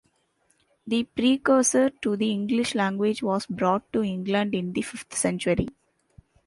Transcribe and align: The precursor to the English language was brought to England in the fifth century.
The 0.87 1.03
precursor 1.03 1.91
to 1.91 2.15
the 2.17 2.31
English 2.31 2.73
language 2.73 3.21
was 3.21 3.45
brought 3.45 3.93
to 3.93 4.01
England 4.01 4.55
in 4.55 4.73
the 4.73 4.81
fifth 4.81 5.15
century. 5.15 5.67